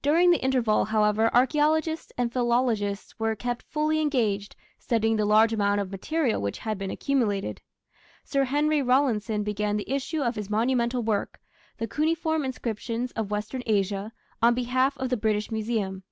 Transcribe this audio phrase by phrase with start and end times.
[0.00, 5.82] During the interval, however, archaeologists and philologists were kept fully engaged studying the large amount
[5.82, 7.60] of material which had been accumulated.
[8.24, 11.42] Sir Henry Rawlinson began the issue of his monumental work
[11.76, 16.04] The Cuneiform Inscriptions of Western Asia on behalf of the British Museum.